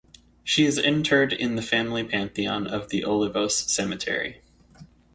She 0.43 0.65
is 0.65 0.79
interred 0.79 1.31
in 1.31 1.55
the 1.55 1.61
family 1.61 2.03
pantheon 2.03 2.65
of 2.65 2.89
the 2.89 3.03
Olivos 3.03 3.69
cemetery. 3.69 4.41